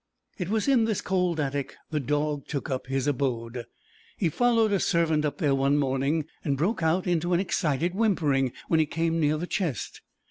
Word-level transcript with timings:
It 0.39 0.49
was 0.49 0.67
in 0.67 0.85
this 0.85 0.99
cold 0.99 1.39
attic 1.39 1.75
the 1.91 1.99
dog 1.99 2.47
took 2.47 2.71
up 2.71 2.87
his 2.87 3.05
abode. 3.05 3.65
He 4.17 4.29
followed 4.29 4.71
a 4.71 4.79
servant 4.79 5.25
up 5.25 5.37
there 5.37 5.53
one 5.53 5.77
morning, 5.77 6.25
and 6.43 6.57
broke 6.57 6.81
out 6.81 7.05
into 7.05 7.33
an 7.35 7.39
excited 7.39 7.93
whimpering 7.93 8.51
when 8.67 8.79
he 8.79 8.87
came 8.87 9.19
near 9.19 9.37
the 9.37 9.45
chest. 9.45 10.01